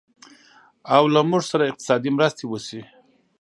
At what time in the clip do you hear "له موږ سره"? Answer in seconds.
1.13-1.63